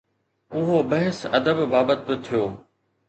اهو 0.57 0.77
بحث 0.93 1.19
ادب 1.39 1.57
بابت 1.73 1.99
به 2.07 2.15
ٿيو. 2.25 2.43